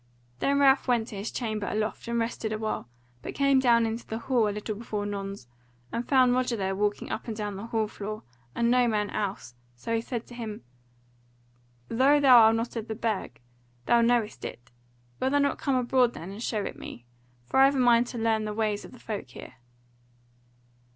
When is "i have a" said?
17.59-17.79